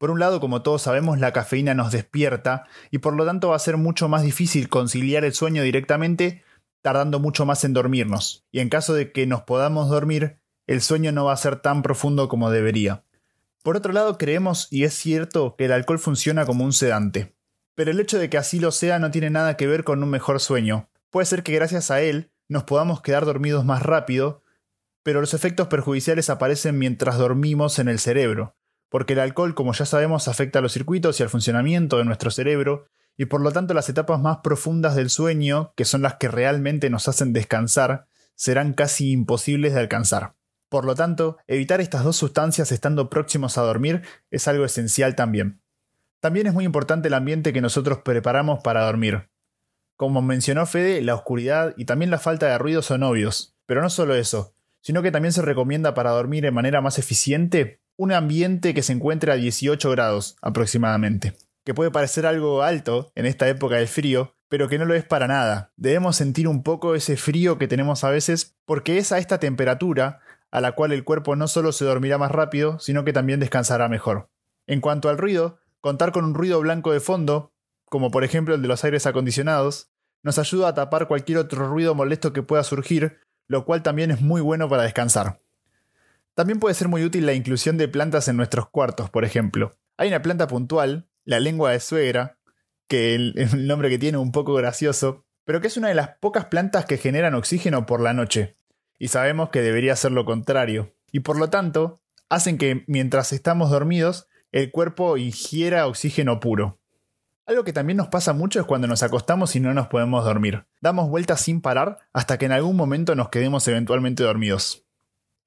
Por 0.00 0.10
un 0.10 0.18
lado, 0.18 0.40
como 0.40 0.62
todos 0.62 0.80
sabemos, 0.80 1.18
la 1.18 1.34
cafeína 1.34 1.74
nos 1.74 1.92
despierta 1.92 2.64
y 2.90 2.98
por 2.98 3.14
lo 3.14 3.26
tanto 3.26 3.50
va 3.50 3.56
a 3.56 3.58
ser 3.58 3.76
mucho 3.76 4.08
más 4.08 4.22
difícil 4.22 4.70
conciliar 4.70 5.26
el 5.26 5.34
sueño 5.34 5.62
directamente, 5.62 6.42
tardando 6.80 7.20
mucho 7.20 7.44
más 7.44 7.64
en 7.64 7.74
dormirnos. 7.74 8.46
Y 8.50 8.60
en 8.60 8.70
caso 8.70 8.94
de 8.94 9.12
que 9.12 9.26
nos 9.26 9.42
podamos 9.42 9.90
dormir, 9.90 10.38
el 10.66 10.80
sueño 10.80 11.12
no 11.12 11.26
va 11.26 11.34
a 11.34 11.36
ser 11.36 11.56
tan 11.56 11.82
profundo 11.82 12.30
como 12.30 12.50
debería. 12.50 13.04
Por 13.62 13.76
otro 13.76 13.92
lado, 13.92 14.16
creemos, 14.16 14.68
y 14.70 14.84
es 14.84 14.94
cierto, 14.94 15.54
que 15.54 15.66
el 15.66 15.72
alcohol 15.72 15.98
funciona 15.98 16.46
como 16.46 16.64
un 16.64 16.72
sedante. 16.72 17.36
Pero 17.74 17.90
el 17.90 18.00
hecho 18.00 18.18
de 18.18 18.30
que 18.30 18.38
así 18.38 18.58
lo 18.58 18.72
sea 18.72 18.98
no 18.98 19.10
tiene 19.10 19.28
nada 19.28 19.58
que 19.58 19.66
ver 19.66 19.84
con 19.84 20.02
un 20.02 20.08
mejor 20.08 20.40
sueño. 20.40 20.88
Puede 21.10 21.26
ser 21.26 21.42
que 21.42 21.52
gracias 21.52 21.90
a 21.90 22.00
él 22.00 22.30
nos 22.48 22.64
podamos 22.64 23.02
quedar 23.02 23.26
dormidos 23.26 23.66
más 23.66 23.82
rápido, 23.82 24.44
pero 25.02 25.20
los 25.20 25.34
efectos 25.34 25.66
perjudiciales 25.66 26.30
aparecen 26.30 26.78
mientras 26.78 27.18
dormimos 27.18 27.78
en 27.78 27.88
el 27.88 27.98
cerebro 27.98 28.56
porque 28.90 29.14
el 29.14 29.20
alcohol, 29.20 29.54
como 29.54 29.72
ya 29.72 29.86
sabemos, 29.86 30.28
afecta 30.28 30.58
a 30.58 30.62
los 30.62 30.72
circuitos 30.72 31.18
y 31.18 31.22
al 31.22 31.30
funcionamiento 31.30 31.96
de 31.96 32.04
nuestro 32.04 32.30
cerebro, 32.30 32.86
y 33.16 33.26
por 33.26 33.40
lo 33.40 33.52
tanto 33.52 33.72
las 33.72 33.88
etapas 33.88 34.20
más 34.20 34.38
profundas 34.38 34.96
del 34.96 35.08
sueño, 35.10 35.72
que 35.76 35.84
son 35.84 36.02
las 36.02 36.16
que 36.16 36.28
realmente 36.28 36.90
nos 36.90 37.08
hacen 37.08 37.32
descansar, 37.32 38.06
serán 38.34 38.74
casi 38.74 39.12
imposibles 39.12 39.74
de 39.74 39.80
alcanzar. 39.80 40.34
Por 40.68 40.84
lo 40.84 40.94
tanto, 40.94 41.36
evitar 41.46 41.80
estas 41.80 42.04
dos 42.04 42.16
sustancias 42.16 42.72
estando 42.72 43.10
próximos 43.10 43.58
a 43.58 43.62
dormir 43.62 44.02
es 44.30 44.48
algo 44.48 44.64
esencial 44.64 45.16
también. 45.16 45.60
También 46.20 46.46
es 46.46 46.54
muy 46.54 46.64
importante 46.64 47.08
el 47.08 47.14
ambiente 47.14 47.52
que 47.52 47.60
nosotros 47.60 47.98
preparamos 48.04 48.62
para 48.62 48.84
dormir. 48.84 49.30
Como 49.96 50.22
mencionó 50.22 50.66
Fede, 50.66 51.02
la 51.02 51.14
oscuridad 51.14 51.74
y 51.76 51.84
también 51.84 52.10
la 52.10 52.18
falta 52.18 52.46
de 52.46 52.58
ruido 52.58 52.82
son 52.82 53.02
obvios, 53.02 53.54
pero 53.66 53.82
no 53.82 53.90
solo 53.90 54.14
eso, 54.14 54.54
sino 54.80 55.02
que 55.02 55.10
también 55.10 55.32
se 55.32 55.42
recomienda 55.42 55.92
para 55.92 56.10
dormir 56.10 56.42
de 56.42 56.50
manera 56.50 56.80
más 56.80 56.98
eficiente 56.98 57.80
un 58.00 58.12
ambiente 58.12 58.72
que 58.72 58.82
se 58.82 58.94
encuentre 58.94 59.30
a 59.30 59.34
18 59.34 59.90
grados 59.90 60.38
aproximadamente, 60.40 61.34
que 61.66 61.74
puede 61.74 61.90
parecer 61.90 62.24
algo 62.24 62.62
alto 62.62 63.12
en 63.14 63.26
esta 63.26 63.46
época 63.46 63.76
de 63.76 63.86
frío, 63.86 64.34
pero 64.48 64.70
que 64.70 64.78
no 64.78 64.86
lo 64.86 64.94
es 64.94 65.04
para 65.04 65.28
nada. 65.28 65.74
Debemos 65.76 66.16
sentir 66.16 66.48
un 66.48 66.62
poco 66.62 66.94
ese 66.94 67.18
frío 67.18 67.58
que 67.58 67.68
tenemos 67.68 68.02
a 68.02 68.08
veces 68.08 68.56
porque 68.64 68.96
es 68.96 69.12
a 69.12 69.18
esta 69.18 69.38
temperatura 69.38 70.20
a 70.50 70.62
la 70.62 70.72
cual 70.72 70.92
el 70.92 71.04
cuerpo 71.04 71.36
no 71.36 71.46
solo 71.46 71.72
se 71.72 71.84
dormirá 71.84 72.16
más 72.16 72.30
rápido, 72.30 72.78
sino 72.78 73.04
que 73.04 73.12
también 73.12 73.38
descansará 73.38 73.86
mejor. 73.90 74.30
En 74.66 74.80
cuanto 74.80 75.10
al 75.10 75.18
ruido, 75.18 75.58
contar 75.82 76.10
con 76.10 76.24
un 76.24 76.32
ruido 76.32 76.58
blanco 76.58 76.92
de 76.92 77.00
fondo, 77.00 77.52
como 77.84 78.10
por 78.10 78.24
ejemplo 78.24 78.54
el 78.54 78.62
de 78.62 78.68
los 78.68 78.82
aires 78.82 79.04
acondicionados, 79.04 79.90
nos 80.22 80.38
ayuda 80.38 80.68
a 80.68 80.74
tapar 80.74 81.06
cualquier 81.06 81.36
otro 81.36 81.68
ruido 81.68 81.94
molesto 81.94 82.32
que 82.32 82.42
pueda 82.42 82.64
surgir, 82.64 83.18
lo 83.46 83.66
cual 83.66 83.82
también 83.82 84.10
es 84.10 84.22
muy 84.22 84.40
bueno 84.40 84.70
para 84.70 84.84
descansar. 84.84 85.42
También 86.34 86.60
puede 86.60 86.74
ser 86.74 86.88
muy 86.88 87.04
útil 87.04 87.26
la 87.26 87.34
inclusión 87.34 87.76
de 87.76 87.88
plantas 87.88 88.28
en 88.28 88.36
nuestros 88.36 88.68
cuartos, 88.68 89.10
por 89.10 89.24
ejemplo. 89.24 89.72
Hay 89.96 90.08
una 90.08 90.22
planta 90.22 90.46
puntual, 90.46 91.08
la 91.24 91.40
lengua 91.40 91.72
de 91.72 91.80
suegra, 91.80 92.38
que 92.88 93.14
es 93.14 93.52
el 93.54 93.66
nombre 93.66 93.90
que 93.90 93.98
tiene 93.98 94.18
un 94.18 94.32
poco 94.32 94.54
gracioso, 94.54 95.24
pero 95.44 95.60
que 95.60 95.66
es 95.66 95.76
una 95.76 95.88
de 95.88 95.94
las 95.94 96.16
pocas 96.18 96.46
plantas 96.46 96.84
que 96.84 96.98
generan 96.98 97.34
oxígeno 97.34 97.86
por 97.86 98.00
la 98.00 98.12
noche. 98.12 98.56
Y 98.98 99.08
sabemos 99.08 99.50
que 99.50 99.62
debería 99.62 99.96
ser 99.96 100.12
lo 100.12 100.24
contrario. 100.24 100.94
Y 101.10 101.20
por 101.20 101.38
lo 101.38 101.50
tanto, 101.50 102.02
hacen 102.28 102.58
que 102.58 102.84
mientras 102.86 103.32
estamos 103.32 103.70
dormidos, 103.70 104.28
el 104.52 104.70
cuerpo 104.70 105.16
ingiera 105.16 105.86
oxígeno 105.86 106.40
puro. 106.40 106.80
Algo 107.46 107.64
que 107.64 107.72
también 107.72 107.96
nos 107.96 108.08
pasa 108.08 108.32
mucho 108.32 108.60
es 108.60 108.66
cuando 108.66 108.86
nos 108.86 109.02
acostamos 109.02 109.56
y 109.56 109.60
no 109.60 109.74
nos 109.74 109.88
podemos 109.88 110.24
dormir. 110.24 110.66
Damos 110.80 111.08
vueltas 111.08 111.40
sin 111.40 111.60
parar 111.60 111.98
hasta 112.12 112.38
que 112.38 112.46
en 112.46 112.52
algún 112.52 112.76
momento 112.76 113.14
nos 113.16 113.28
quedemos 113.28 113.66
eventualmente 113.66 114.22
dormidos. 114.22 114.86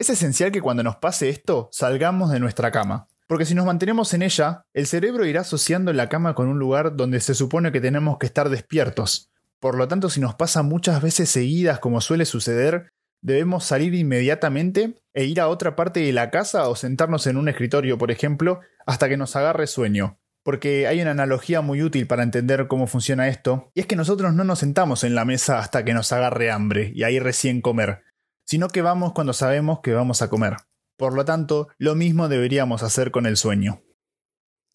Es 0.04 0.10
esencial 0.10 0.52
que 0.52 0.60
cuando 0.60 0.84
nos 0.84 0.98
pase 0.98 1.30
esto 1.30 1.70
salgamos 1.72 2.30
de 2.30 2.42
nuestra 2.42 2.72
cama, 2.72 3.08
porque 3.26 3.46
si 3.46 3.56
nos 3.56 3.66
mantenemos 3.66 4.14
en 4.14 4.22
ella, 4.22 4.66
el 4.74 4.86
cerebro 4.86 5.26
irá 5.26 5.40
asociando 5.40 5.94
la 5.94 6.10
cama 6.10 6.36
con 6.36 6.50
un 6.50 6.60
lugar 6.60 6.98
donde 6.98 7.22
se 7.22 7.34
supone 7.34 7.72
que 7.72 7.80
tenemos 7.80 8.18
que 8.18 8.26
estar 8.26 8.50
despiertos. 8.50 9.32
Por 9.62 9.78
lo 9.78 9.88
tanto, 9.88 10.10
si 10.10 10.20
nos 10.20 10.36
pasa 10.36 10.62
muchas 10.62 11.02
veces 11.02 11.30
seguidas 11.30 11.80
como 11.80 12.02
suele 12.02 12.26
suceder, 12.26 12.92
debemos 13.22 13.64
salir 13.64 13.96
inmediatamente 13.96 15.02
e 15.14 15.24
ir 15.24 15.40
a 15.40 15.48
otra 15.48 15.78
parte 15.78 16.02
de 16.02 16.12
la 16.12 16.32
casa 16.32 16.68
o 16.68 16.76
sentarnos 16.76 17.26
en 17.28 17.38
un 17.38 17.48
escritorio, 17.48 17.98
por 17.98 18.12
ejemplo, 18.12 18.60
hasta 18.86 19.08
que 19.08 19.16
nos 19.16 19.38
agarre 19.38 19.68
sueño. 19.68 20.20
Porque 20.44 20.86
hay 20.86 21.02
una 21.02 21.12
analogía 21.12 21.62
muy 21.62 21.82
útil 21.82 22.08
para 22.08 22.24
entender 22.24 22.68
cómo 22.68 22.88
funciona 22.88 23.30
esto, 23.30 23.72
y 23.74 23.80
es 23.80 23.86
que 23.86 23.96
nosotros 23.96 24.34
no 24.34 24.44
nos 24.44 24.60
sentamos 24.60 25.06
en 25.06 25.16
la 25.16 25.24
mesa 25.24 25.60
hasta 25.60 25.86
que 25.86 25.94
nos 25.94 26.12
agarre 26.12 26.52
hambre 26.52 26.92
y 26.94 27.04
ahí 27.04 27.20
recién 27.20 27.62
comer, 27.62 28.02
sino 28.46 28.70
que 28.70 28.82
vamos 28.82 29.14
cuando 29.14 29.34
sabemos 29.34 29.80
que 29.82 29.94
vamos 29.94 30.22
a 30.22 30.30
comer. 30.30 30.58
Por 30.98 31.14
lo 31.14 31.26
tanto, 31.26 31.70
lo 31.78 31.96
mismo 31.96 32.30
deberíamos 32.30 32.84
hacer 32.84 33.12
con 33.12 33.26
el 33.26 33.38
sueño. 33.38 33.82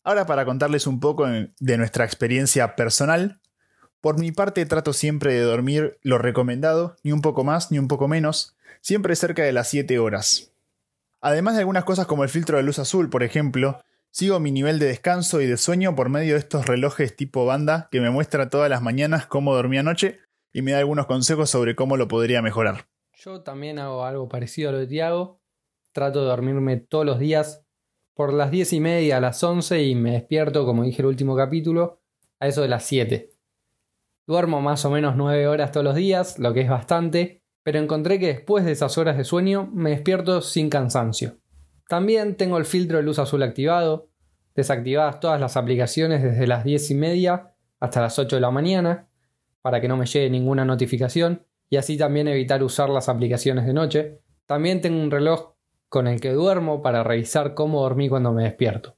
Ahora 0.04 0.26
para 0.26 0.44
contarles 0.44 0.86
un 0.86 1.00
poco 1.00 1.26
de 1.26 1.76
nuestra 1.76 2.04
experiencia 2.04 2.76
personal, 2.76 3.40
por 4.00 4.18
mi 4.18 4.32
parte 4.32 4.64
trato 4.64 4.92
siempre 4.92 5.34
de 5.34 5.40
dormir 5.40 5.98
lo 6.02 6.18
recomendado, 6.18 6.96
ni 7.02 7.12
un 7.12 7.20
poco 7.20 7.44
más 7.44 7.70
ni 7.70 7.78
un 7.78 7.88
poco 7.88 8.08
menos, 8.08 8.56
siempre 8.80 9.16
cerca 9.16 9.42
de 9.42 9.52
las 9.52 9.68
7 9.68 9.98
horas. 9.98 10.52
Además 11.20 11.54
de 11.54 11.60
algunas 11.60 11.84
cosas 11.84 12.06
como 12.06 12.22
el 12.22 12.30
filtro 12.30 12.56
de 12.56 12.62
luz 12.62 12.78
azul, 12.78 13.10
por 13.10 13.24
ejemplo, 13.24 13.82
sigo 14.10 14.38
mi 14.38 14.52
nivel 14.52 14.78
de 14.78 14.86
descanso 14.86 15.40
y 15.40 15.46
de 15.46 15.56
sueño 15.56 15.96
por 15.96 16.08
medio 16.08 16.34
de 16.34 16.40
estos 16.40 16.66
relojes 16.66 17.16
tipo 17.16 17.44
banda 17.44 17.88
que 17.90 18.00
me 18.00 18.10
muestra 18.10 18.48
todas 18.48 18.70
las 18.70 18.82
mañanas 18.82 19.26
cómo 19.26 19.54
dormí 19.54 19.78
anoche 19.78 20.20
y 20.52 20.62
me 20.62 20.72
da 20.72 20.78
algunos 20.78 21.06
consejos 21.06 21.50
sobre 21.50 21.74
cómo 21.74 21.96
lo 21.96 22.06
podría 22.06 22.40
mejorar. 22.40 22.86
Yo 23.20 23.40
también 23.40 23.80
hago 23.80 24.04
algo 24.04 24.28
parecido 24.28 24.68
a 24.68 24.72
lo 24.72 24.78
de 24.78 24.86
Tiago. 24.86 25.40
Trato 25.90 26.20
de 26.20 26.26
dormirme 26.26 26.76
todos 26.76 27.04
los 27.04 27.18
días 27.18 27.66
por 28.14 28.32
las 28.32 28.52
10 28.52 28.74
y 28.74 28.80
media 28.80 29.16
a 29.16 29.20
las 29.20 29.42
11 29.42 29.82
y 29.82 29.96
me 29.96 30.12
despierto, 30.12 30.64
como 30.64 30.84
dije 30.84 31.02
el 31.02 31.06
último 31.06 31.34
capítulo, 31.34 32.00
a 32.38 32.46
eso 32.46 32.62
de 32.62 32.68
las 32.68 32.84
7. 32.84 33.32
Duermo 34.24 34.60
más 34.60 34.84
o 34.84 34.90
menos 34.90 35.16
9 35.16 35.48
horas 35.48 35.72
todos 35.72 35.82
los 35.82 35.96
días, 35.96 36.38
lo 36.38 36.54
que 36.54 36.60
es 36.60 36.68
bastante, 36.68 37.42
pero 37.64 37.80
encontré 37.80 38.20
que 38.20 38.28
después 38.28 38.64
de 38.64 38.70
esas 38.70 38.96
horas 38.98 39.16
de 39.16 39.24
sueño 39.24 39.68
me 39.72 39.90
despierto 39.90 40.40
sin 40.40 40.70
cansancio. 40.70 41.38
También 41.88 42.36
tengo 42.36 42.56
el 42.56 42.66
filtro 42.66 42.98
de 42.98 43.02
luz 43.02 43.18
azul 43.18 43.42
activado, 43.42 44.10
desactivadas 44.54 45.18
todas 45.18 45.40
las 45.40 45.56
aplicaciones 45.56 46.22
desde 46.22 46.46
las 46.46 46.62
10 46.62 46.92
y 46.92 46.94
media 46.94 47.52
hasta 47.80 48.00
las 48.00 48.16
8 48.16 48.36
de 48.36 48.42
la 48.42 48.52
mañana, 48.52 49.08
para 49.60 49.80
que 49.80 49.88
no 49.88 49.96
me 49.96 50.06
llegue 50.06 50.30
ninguna 50.30 50.64
notificación 50.64 51.47
y 51.70 51.76
así 51.76 51.96
también 51.96 52.28
evitar 52.28 52.62
usar 52.62 52.88
las 52.88 53.08
aplicaciones 53.08 53.66
de 53.66 53.74
noche. 53.74 54.20
También 54.46 54.80
tengo 54.80 55.02
un 55.02 55.10
reloj 55.10 55.54
con 55.88 56.06
el 56.06 56.20
que 56.20 56.32
duermo 56.32 56.82
para 56.82 57.02
revisar 57.02 57.54
cómo 57.54 57.82
dormí 57.82 58.08
cuando 58.08 58.32
me 58.32 58.44
despierto. 58.44 58.96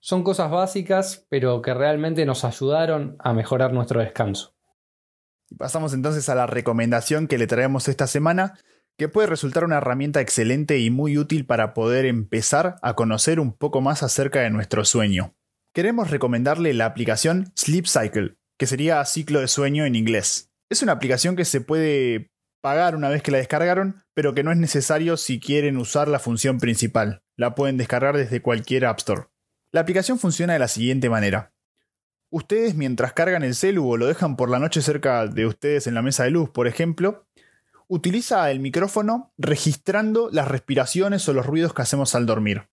Son 0.00 0.22
cosas 0.22 0.50
básicas, 0.50 1.26
pero 1.28 1.62
que 1.62 1.72
realmente 1.72 2.26
nos 2.26 2.44
ayudaron 2.44 3.16
a 3.18 3.32
mejorar 3.32 3.72
nuestro 3.72 4.00
descanso. 4.00 4.54
Y 5.50 5.56
pasamos 5.56 5.94
entonces 5.94 6.28
a 6.28 6.34
la 6.34 6.46
recomendación 6.46 7.26
que 7.26 7.38
le 7.38 7.46
traemos 7.46 7.88
esta 7.88 8.06
semana, 8.06 8.58
que 8.96 9.08
puede 9.08 9.26
resultar 9.26 9.64
una 9.64 9.78
herramienta 9.78 10.20
excelente 10.20 10.78
y 10.78 10.90
muy 10.90 11.18
útil 11.18 11.46
para 11.46 11.74
poder 11.74 12.04
empezar 12.04 12.76
a 12.82 12.94
conocer 12.94 13.40
un 13.40 13.52
poco 13.52 13.80
más 13.80 14.02
acerca 14.02 14.40
de 14.40 14.50
nuestro 14.50 14.84
sueño. 14.84 15.34
Queremos 15.72 16.10
recomendarle 16.10 16.74
la 16.74 16.86
aplicación 16.86 17.52
Sleep 17.56 17.86
Cycle, 17.86 18.36
que 18.56 18.66
sería 18.66 19.04
ciclo 19.04 19.40
de 19.40 19.48
sueño 19.48 19.84
en 19.86 19.96
inglés. 19.96 20.53
Es 20.68 20.82
una 20.82 20.92
aplicación 20.92 21.36
que 21.36 21.44
se 21.44 21.60
puede 21.60 22.30
pagar 22.60 22.96
una 22.96 23.10
vez 23.10 23.22
que 23.22 23.30
la 23.30 23.38
descargaron, 23.38 24.04
pero 24.14 24.34
que 24.34 24.42
no 24.42 24.50
es 24.50 24.56
necesario 24.56 25.16
si 25.16 25.38
quieren 25.38 25.76
usar 25.76 26.08
la 26.08 26.18
función 26.18 26.58
principal. 26.58 27.22
La 27.36 27.54
pueden 27.54 27.76
descargar 27.76 28.16
desde 28.16 28.40
cualquier 28.40 28.86
App 28.86 28.98
Store. 28.98 29.24
La 29.70 29.80
aplicación 29.80 30.18
funciona 30.18 30.54
de 30.54 30.58
la 30.58 30.68
siguiente 30.68 31.10
manera. 31.10 31.52
Ustedes 32.30 32.74
mientras 32.74 33.12
cargan 33.12 33.42
el 33.42 33.54
celu 33.54 33.88
o 33.88 33.96
lo 33.96 34.06
dejan 34.06 34.36
por 34.36 34.50
la 34.50 34.58
noche 34.58 34.82
cerca 34.82 35.26
de 35.26 35.46
ustedes 35.46 35.86
en 35.86 35.94
la 35.94 36.02
mesa 36.02 36.24
de 36.24 36.30
luz, 36.30 36.48
por 36.50 36.66
ejemplo, 36.66 37.26
utiliza 37.86 38.50
el 38.50 38.60
micrófono 38.60 39.32
registrando 39.36 40.30
las 40.32 40.48
respiraciones 40.48 41.28
o 41.28 41.32
los 41.32 41.46
ruidos 41.46 41.74
que 41.74 41.82
hacemos 41.82 42.14
al 42.14 42.26
dormir. 42.26 42.68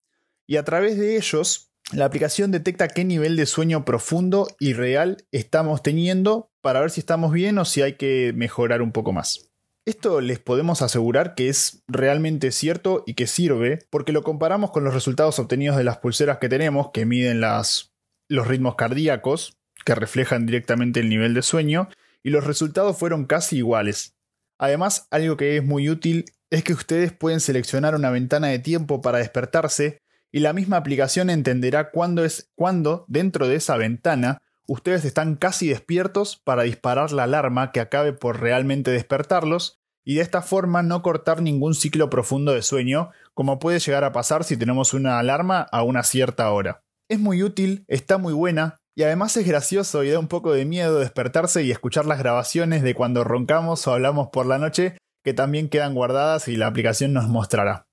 Y 0.47 0.57
a 0.57 0.63
través 0.63 0.97
de 0.97 1.17
ellos, 1.17 1.70
la 1.91 2.05
aplicación 2.05 2.51
detecta 2.51 2.87
qué 2.87 3.03
nivel 3.03 3.35
de 3.35 3.45
sueño 3.45 3.83
profundo 3.83 4.47
y 4.59 4.73
real 4.73 5.25
estamos 5.31 5.83
teniendo 5.83 6.51
para 6.61 6.79
ver 6.79 6.91
si 6.91 7.01
estamos 7.01 7.33
bien 7.33 7.57
o 7.57 7.65
si 7.65 7.81
hay 7.81 7.93
que 7.93 8.33
mejorar 8.35 8.81
un 8.81 8.91
poco 8.91 9.11
más. 9.11 9.51
Esto 9.85 10.21
les 10.21 10.39
podemos 10.39 10.81
asegurar 10.81 11.35
que 11.35 11.49
es 11.49 11.83
realmente 11.87 12.51
cierto 12.51 13.03
y 13.05 13.15
que 13.15 13.27
sirve 13.27 13.79
porque 13.89 14.13
lo 14.13 14.23
comparamos 14.23 14.71
con 14.71 14.83
los 14.83 14.93
resultados 14.93 15.39
obtenidos 15.39 15.75
de 15.75 15.83
las 15.83 15.97
pulseras 15.97 16.37
que 16.37 16.49
tenemos 16.49 16.91
que 16.93 17.05
miden 17.05 17.41
los 17.41 18.47
ritmos 18.47 18.75
cardíacos, 18.75 19.57
que 19.83 19.95
reflejan 19.95 20.45
directamente 20.45 20.99
el 20.99 21.09
nivel 21.09 21.33
de 21.33 21.41
sueño, 21.41 21.89
y 22.23 22.29
los 22.29 22.45
resultados 22.45 22.97
fueron 22.97 23.25
casi 23.25 23.57
iguales. 23.57 24.15
Además, 24.59 25.07
algo 25.09 25.35
que 25.35 25.57
es 25.57 25.63
muy 25.63 25.89
útil 25.89 26.25
es 26.51 26.63
que 26.63 26.73
ustedes 26.73 27.11
pueden 27.11 27.39
seleccionar 27.39 27.95
una 27.95 28.11
ventana 28.11 28.47
de 28.47 28.59
tiempo 28.59 29.01
para 29.01 29.17
despertarse 29.17 30.01
y 30.31 30.39
la 30.39 30.53
misma 30.53 30.77
aplicación 30.77 31.29
entenderá 31.29 31.91
cuándo 31.91 32.23
es 32.23 32.49
cuándo 32.55 33.05
dentro 33.07 33.47
de 33.47 33.55
esa 33.55 33.77
ventana 33.77 34.41
ustedes 34.67 35.03
están 35.03 35.35
casi 35.35 35.67
despiertos 35.67 36.41
para 36.43 36.63
disparar 36.63 37.11
la 37.11 37.23
alarma 37.23 37.71
que 37.71 37.81
acabe 37.81 38.13
por 38.13 38.39
realmente 38.39 38.91
despertarlos 38.91 39.79
y 40.05 40.15
de 40.15 40.21
esta 40.21 40.41
forma 40.41 40.81
no 40.81 41.01
cortar 41.01 41.41
ningún 41.41 41.75
ciclo 41.75 42.09
profundo 42.09 42.53
de 42.53 42.61
sueño, 42.61 43.11
como 43.33 43.59
puede 43.59 43.79
llegar 43.79 44.03
a 44.03 44.13
pasar 44.13 44.43
si 44.43 44.57
tenemos 44.57 44.93
una 44.93 45.19
alarma 45.19 45.61
a 45.71 45.83
una 45.83 46.03
cierta 46.03 46.49
hora. 46.51 46.83
Es 47.07 47.19
muy 47.19 47.43
útil, 47.43 47.83
está 47.87 48.17
muy 48.17 48.33
buena, 48.33 48.77
y 48.95 49.03
además 49.03 49.37
es 49.37 49.47
gracioso 49.47 50.03
y 50.03 50.09
da 50.09 50.19
un 50.19 50.27
poco 50.27 50.53
de 50.53 50.65
miedo 50.65 50.99
despertarse 50.99 51.63
y 51.63 51.71
escuchar 51.71 52.05
las 52.05 52.19
grabaciones 52.19 52.81
de 52.81 52.95
cuando 52.95 53.23
roncamos 53.23 53.85
o 53.87 53.93
hablamos 53.93 54.29
por 54.29 54.45
la 54.45 54.57
noche, 54.57 54.97
que 55.23 55.33
también 55.33 55.69
quedan 55.69 55.93
guardadas 55.93 56.47
y 56.47 56.55
la 56.55 56.67
aplicación 56.67 57.13
nos 57.13 57.27
mostrará. 57.27 57.85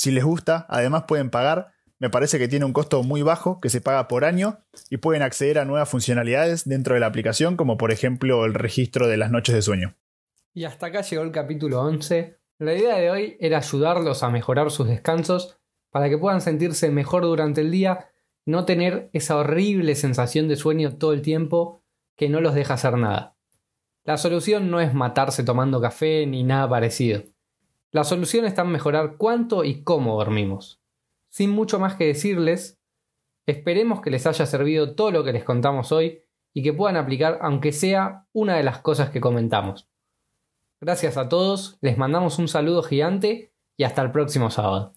Si 0.00 0.10
les 0.10 0.24
gusta, 0.24 0.64
además 0.70 1.04
pueden 1.06 1.28
pagar, 1.28 1.74
me 1.98 2.08
parece 2.08 2.38
que 2.38 2.48
tiene 2.48 2.64
un 2.64 2.72
costo 2.72 3.02
muy 3.02 3.20
bajo, 3.20 3.60
que 3.60 3.68
se 3.68 3.82
paga 3.82 4.08
por 4.08 4.24
año, 4.24 4.60
y 4.88 4.96
pueden 4.96 5.20
acceder 5.20 5.58
a 5.58 5.66
nuevas 5.66 5.90
funcionalidades 5.90 6.66
dentro 6.66 6.94
de 6.94 7.00
la 7.00 7.06
aplicación, 7.06 7.54
como 7.54 7.76
por 7.76 7.92
ejemplo 7.92 8.46
el 8.46 8.54
registro 8.54 9.08
de 9.08 9.18
las 9.18 9.30
noches 9.30 9.54
de 9.54 9.60
sueño. 9.60 9.98
Y 10.54 10.64
hasta 10.64 10.86
acá 10.86 11.02
llegó 11.02 11.22
el 11.22 11.32
capítulo 11.32 11.82
11. 11.82 12.38
La 12.60 12.72
idea 12.72 12.96
de 12.96 13.10
hoy 13.10 13.36
era 13.40 13.58
ayudarlos 13.58 14.22
a 14.22 14.30
mejorar 14.30 14.70
sus 14.70 14.88
descansos 14.88 15.58
para 15.90 16.08
que 16.08 16.16
puedan 16.16 16.40
sentirse 16.40 16.90
mejor 16.90 17.24
durante 17.24 17.60
el 17.60 17.70
día 17.70 18.08
no 18.46 18.64
tener 18.64 19.10
esa 19.12 19.36
horrible 19.36 19.94
sensación 19.96 20.48
de 20.48 20.56
sueño 20.56 20.96
todo 20.96 21.12
el 21.12 21.20
tiempo 21.20 21.84
que 22.16 22.30
no 22.30 22.40
los 22.40 22.54
deja 22.54 22.72
hacer 22.72 22.96
nada. 22.96 23.36
La 24.04 24.16
solución 24.16 24.70
no 24.70 24.80
es 24.80 24.94
matarse 24.94 25.44
tomando 25.44 25.78
café 25.78 26.24
ni 26.24 26.42
nada 26.42 26.66
parecido. 26.70 27.22
La 27.92 28.04
solución 28.04 28.44
está 28.44 28.62
en 28.62 28.70
mejorar 28.70 29.16
cuánto 29.16 29.64
y 29.64 29.82
cómo 29.82 30.16
dormimos. 30.16 30.80
Sin 31.28 31.50
mucho 31.50 31.80
más 31.80 31.96
que 31.96 32.06
decirles, 32.06 32.80
esperemos 33.46 34.00
que 34.00 34.10
les 34.10 34.26
haya 34.26 34.46
servido 34.46 34.94
todo 34.94 35.10
lo 35.10 35.24
que 35.24 35.32
les 35.32 35.42
contamos 35.42 35.90
hoy 35.90 36.22
y 36.54 36.62
que 36.62 36.72
puedan 36.72 36.96
aplicar 36.96 37.38
aunque 37.42 37.72
sea 37.72 38.26
una 38.32 38.56
de 38.56 38.62
las 38.62 38.78
cosas 38.78 39.10
que 39.10 39.20
comentamos. 39.20 39.88
Gracias 40.80 41.16
a 41.16 41.28
todos, 41.28 41.78
les 41.80 41.98
mandamos 41.98 42.38
un 42.38 42.48
saludo 42.48 42.82
gigante 42.82 43.52
y 43.76 43.84
hasta 43.84 44.02
el 44.02 44.12
próximo 44.12 44.50
sábado. 44.50 44.94